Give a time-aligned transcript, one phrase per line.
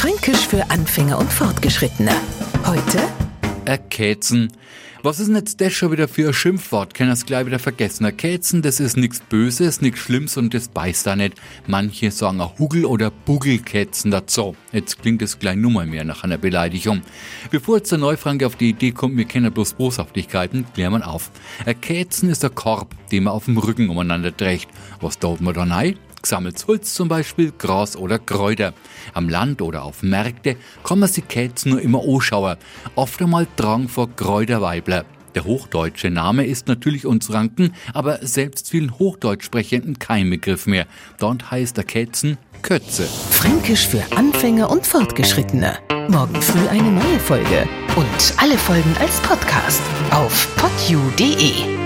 [0.00, 2.12] Fränkisch für Anfänger und Fortgeschrittene.
[2.64, 3.06] Heute
[3.66, 4.50] Erkäzen.
[5.02, 6.94] Was ist denn jetzt das schon wieder für ein Schimpfwort?
[6.94, 8.06] Kann das gleich wieder vergessen.
[8.06, 11.34] Erkäzen, das ist nichts Böses, nichts Schlimmes und das beißt da nicht.
[11.66, 14.56] Manche sagen auch Hugel- oder Bugelkätzen dazu.
[14.72, 17.02] Jetzt klingt es gleich nur mal mehr nach einer Beleidigung.
[17.50, 21.30] Bevor jetzt der Neufranke auf die Idee kommt, wir kennen bloß Boshaftigkeiten, klären wir auf.
[21.66, 24.68] Erkäzen ist der Korb, den man auf dem Rücken umeinander trägt.
[25.02, 25.98] Was dauert man da rein?
[26.22, 28.74] Gesammeltes Holz zum Beispiel, Gras oder Kräuter.
[29.14, 32.56] Am Land oder auf Märkte kann man sich Kätzen nur immer anschauen.
[32.94, 35.04] Oft einmal Drang vor Kräuterweibler.
[35.34, 40.86] Der hochdeutsche Name ist natürlich uns Ranken, aber selbst vielen Hochdeutsch sprechenden kein Begriff mehr.
[41.18, 43.04] Dort heißt der Kätzen Kötze.
[43.30, 45.78] Fränkisch für Anfänger und Fortgeschrittene.
[46.08, 47.66] Morgen früh eine neue Folge.
[47.96, 51.79] Und alle Folgen als Podcast auf podu.de.